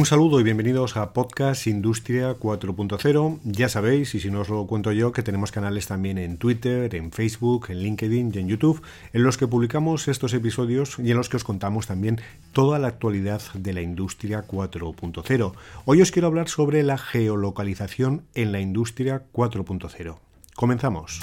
[0.00, 3.38] Un saludo y bienvenidos a Podcast Industria 4.0.
[3.44, 6.94] Ya sabéis, y si no os lo cuento yo, que tenemos canales también en Twitter,
[6.94, 8.80] en Facebook, en LinkedIn y en YouTube,
[9.12, 12.18] en los que publicamos estos episodios y en los que os contamos también
[12.54, 15.52] toda la actualidad de la industria 4.0.
[15.84, 20.16] Hoy os quiero hablar sobre la geolocalización en la industria 4.0.
[20.54, 21.20] Comenzamos.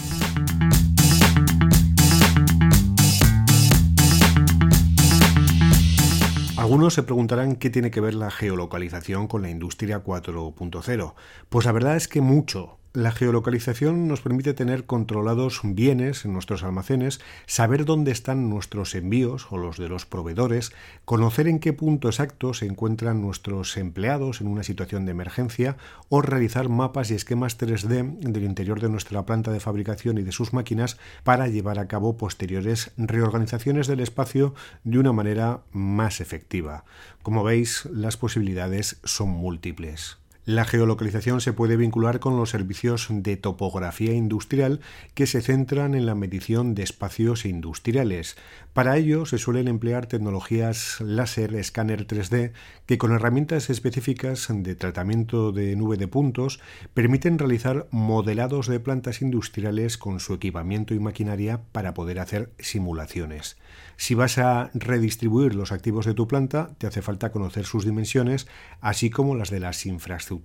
[6.67, 11.13] Algunos se preguntarán qué tiene que ver la geolocalización con la industria 4.0.
[11.47, 12.77] Pues la verdad es que mucho.
[12.93, 19.47] La geolocalización nos permite tener controlados bienes en nuestros almacenes, saber dónde están nuestros envíos
[19.51, 20.71] o los de los proveedores,
[21.05, 25.77] conocer en qué punto exacto se encuentran nuestros empleados en una situación de emergencia
[26.09, 30.31] o realizar mapas y esquemas 3D del interior de nuestra planta de fabricación y de
[30.31, 36.85] sus máquinas para llevar a cabo posteriores reorganizaciones del espacio de una manera más efectiva.
[37.21, 40.17] Como veis, las posibilidades son múltiples.
[40.47, 44.79] La geolocalización se puede vincular con los servicios de topografía industrial
[45.13, 48.37] que se centran en la medición de espacios industriales.
[48.71, 52.53] Para ello se suelen emplear tecnologías láser, escáner 3D,
[52.85, 56.61] que con herramientas específicas de tratamiento de nube de puntos
[56.93, 63.57] permiten realizar modelados de plantas industriales con su equipamiento y maquinaria para poder hacer simulaciones.
[63.97, 68.47] Si vas a redistribuir los activos de tu planta, te hace falta conocer sus dimensiones,
[68.79, 70.36] así como las de las infraestructuras,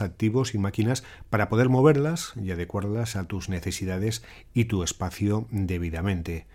[0.00, 4.22] activos y máquinas para poder moverlas y adecuarlas a tus necesidades
[4.54, 6.46] y tu espacio debidamente.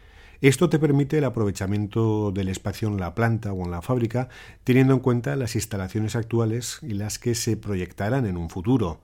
[0.42, 4.30] Esto te permite el aprovechamiento del espacio en la planta o en la fábrica,
[4.64, 9.00] teniendo en cuenta las instalaciones actuales y las que se proyectarán en un futuro.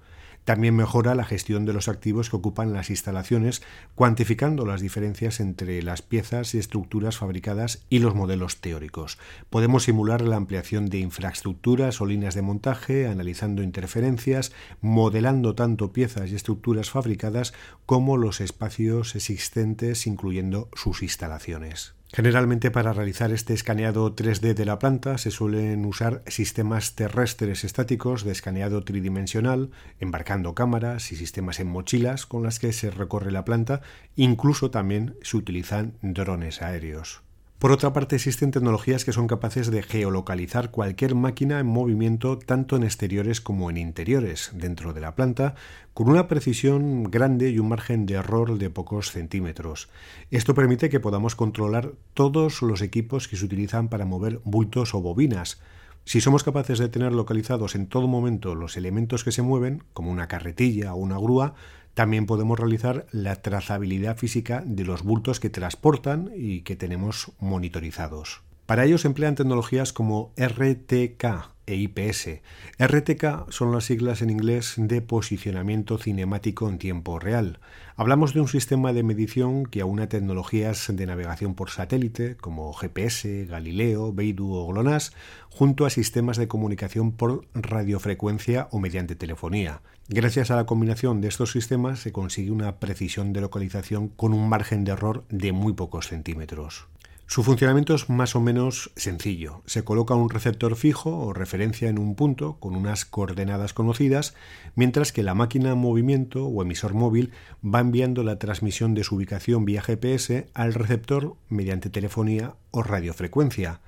[0.45, 3.61] También mejora la gestión de los activos que ocupan las instalaciones,
[3.93, 9.19] cuantificando las diferencias entre las piezas y estructuras fabricadas y los modelos teóricos.
[9.49, 14.51] Podemos simular la ampliación de infraestructuras o líneas de montaje, analizando interferencias,
[14.81, 17.53] modelando tanto piezas y estructuras fabricadas
[17.85, 21.93] como los espacios existentes, incluyendo sus instalaciones.
[22.13, 28.25] Generalmente para realizar este escaneado 3D de la planta se suelen usar sistemas terrestres estáticos
[28.25, 33.45] de escaneado tridimensional, embarcando cámaras y sistemas en mochilas con las que se recorre la
[33.45, 33.79] planta,
[34.17, 37.21] incluso también se utilizan drones aéreos.
[37.61, 42.75] Por otra parte, existen tecnologías que son capaces de geolocalizar cualquier máquina en movimiento tanto
[42.75, 45.53] en exteriores como en interiores dentro de la planta,
[45.93, 49.89] con una precisión grande y un margen de error de pocos centímetros.
[50.31, 55.01] Esto permite que podamos controlar todos los equipos que se utilizan para mover bultos o
[55.01, 55.61] bobinas,
[56.05, 60.11] si somos capaces de tener localizados en todo momento los elementos que se mueven, como
[60.11, 61.53] una carretilla o una grúa,
[61.93, 68.41] también podemos realizar la trazabilidad física de los bultos que transportan y que tenemos monitorizados.
[68.65, 72.41] Para ello se emplean tecnologías como RTK e IPS.
[72.79, 77.59] RTK son las siglas en inglés de posicionamiento cinemático en tiempo real.
[77.95, 83.45] Hablamos de un sistema de medición que aúna tecnologías de navegación por satélite como GPS,
[83.45, 85.13] Galileo, Beidou o GLONASS,
[85.49, 89.81] junto a sistemas de comunicación por radiofrecuencia o mediante telefonía.
[90.07, 94.49] Gracias a la combinación de estos sistemas se consigue una precisión de localización con un
[94.49, 96.87] margen de error de muy pocos centímetros.
[97.33, 99.61] Su funcionamiento es más o menos sencillo.
[99.65, 104.35] Se coloca un receptor fijo o referencia en un punto con unas coordenadas conocidas,
[104.75, 107.31] mientras que la máquina en movimiento o emisor móvil
[107.63, 113.79] va enviando la transmisión de su ubicación vía GPS al receptor mediante telefonía o radiofrecuencia.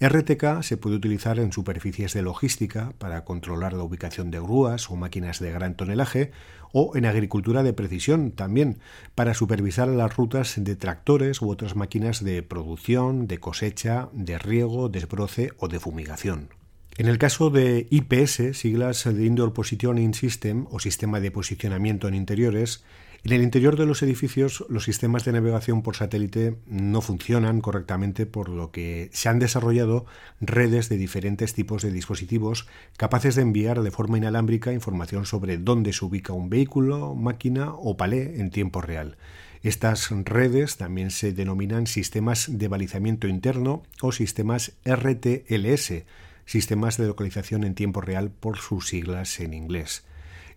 [0.00, 4.96] RTK se puede utilizar en superficies de logística para controlar la ubicación de grúas o
[4.96, 6.32] máquinas de gran tonelaje
[6.72, 8.78] o en agricultura de precisión también
[9.14, 14.88] para supervisar las rutas de tractores u otras máquinas de producción, de cosecha, de riego,
[14.88, 16.48] desbroce o de fumigación.
[16.96, 22.14] En el caso de IPS, siglas de Indoor Positioning System o Sistema de Posicionamiento en
[22.14, 22.84] Interiores,
[23.24, 28.26] en el interior de los edificios los sistemas de navegación por satélite no funcionan correctamente
[28.26, 30.04] por lo que se han desarrollado
[30.42, 32.68] redes de diferentes tipos de dispositivos
[32.98, 37.96] capaces de enviar de forma inalámbrica información sobre dónde se ubica un vehículo, máquina o
[37.96, 39.16] palé en tiempo real.
[39.62, 46.04] Estas redes también se denominan sistemas de balizamiento interno o sistemas RTLS,
[46.44, 50.04] sistemas de localización en tiempo real por sus siglas en inglés.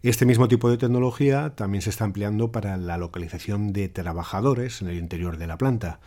[0.04, 4.90] Este mismo tipo de tecnología también se está empleando para la localización de trabajadores en
[4.90, 6.00] el interior de la planta.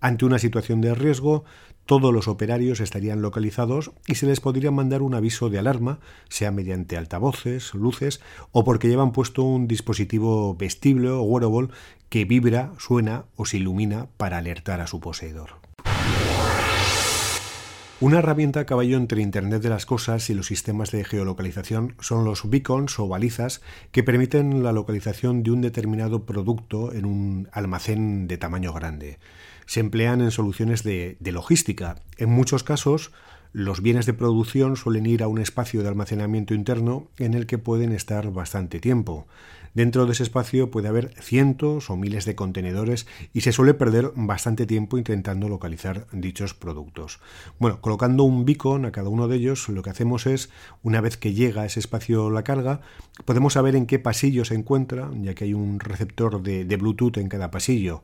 [0.00, 1.44] Ante una situación de riesgo,
[1.84, 6.00] todos los operarios estarían localizados y se les podría mandar un aviso de alarma,
[6.30, 11.68] sea mediante altavoces, luces o porque llevan puesto un dispositivo vestible o wearable
[12.08, 15.50] que vibra, suena o se ilumina para alertar a su poseedor.
[18.00, 22.24] Una herramienta a caballo entre Internet de las Cosas y los sistemas de geolocalización son
[22.24, 23.62] los beacons o balizas
[23.92, 29.18] que permiten la localización de un determinado producto en un almacén de tamaño grande.
[29.66, 31.94] Se emplean en soluciones de, de logística.
[32.16, 33.12] En muchos casos,
[33.54, 37.56] los bienes de producción suelen ir a un espacio de almacenamiento interno en el que
[37.56, 39.28] pueden estar bastante tiempo.
[39.74, 44.10] Dentro de ese espacio puede haber cientos o miles de contenedores y se suele perder
[44.16, 47.20] bastante tiempo intentando localizar dichos productos.
[47.60, 50.50] Bueno, colocando un beacon a cada uno de ellos, lo que hacemos es,
[50.82, 52.80] una vez que llega a ese espacio la carga,
[53.24, 57.18] podemos saber en qué pasillo se encuentra, ya que hay un receptor de, de Bluetooth
[57.18, 58.02] en cada pasillo.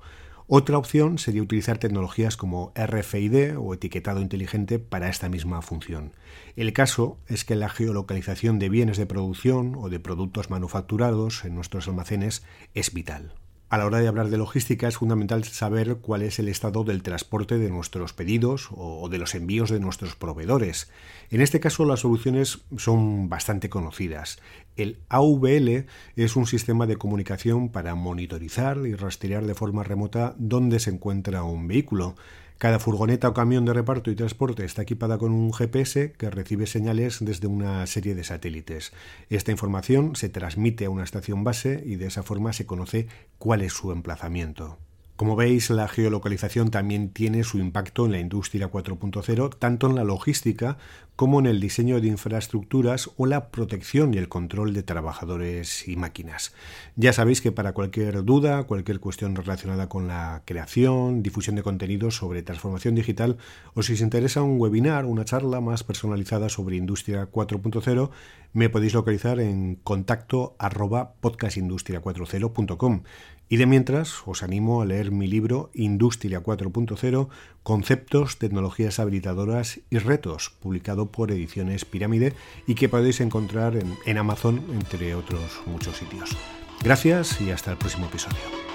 [0.52, 6.10] Otra opción sería utilizar tecnologías como RFID o etiquetado inteligente para esta misma función.
[6.56, 11.54] El caso es que la geolocalización de bienes de producción o de productos manufacturados en
[11.54, 12.42] nuestros almacenes
[12.74, 13.39] es vital.
[13.70, 17.04] A la hora de hablar de logística es fundamental saber cuál es el estado del
[17.04, 20.90] transporte de nuestros pedidos o de los envíos de nuestros proveedores.
[21.30, 24.40] En este caso las soluciones son bastante conocidas.
[24.74, 25.86] El AVL
[26.16, 31.44] es un sistema de comunicación para monitorizar y rastrear de forma remota dónde se encuentra
[31.44, 32.16] un vehículo.
[32.60, 36.66] Cada furgoneta o camión de reparto y transporte está equipada con un GPS que recibe
[36.66, 38.92] señales desde una serie de satélites.
[39.30, 43.08] Esta información se transmite a una estación base y de esa forma se conoce
[43.38, 44.76] cuál es su emplazamiento.
[45.20, 50.02] Como veis, la geolocalización también tiene su impacto en la industria 4.0, tanto en la
[50.02, 50.78] logística
[51.14, 55.96] como en el diseño de infraestructuras o la protección y el control de trabajadores y
[55.96, 56.54] máquinas.
[56.96, 62.16] Ya sabéis que para cualquier duda, cualquier cuestión relacionada con la creación, difusión de contenidos
[62.16, 63.36] sobre transformación digital
[63.74, 68.08] o si os interesa un webinar, una charla más personalizada sobre industria 4.0,
[68.54, 73.02] me podéis localizar en contacto arroba podcastindustria40.com
[73.50, 77.28] y de mientras os animo a leer mi libro Industria 4.0,
[77.64, 82.32] Conceptos, Tecnologías Habilitadoras y Retos, publicado por Ediciones Pirámide
[82.68, 83.76] y que podéis encontrar
[84.06, 86.36] en, Amazon, entre otros muchos sitios.
[86.82, 88.69] Gracias y hasta el próximo episodio.